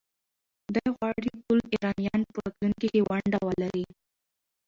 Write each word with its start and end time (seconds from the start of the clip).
ده 0.73 0.83
غواړي 0.95 1.29
ټول 1.43 1.59
ایرانیان 1.73 2.21
په 2.31 2.37
راتلونکي 2.43 2.87
کې 2.93 3.05
ونډه 3.09 3.39
ولري. 3.47 3.85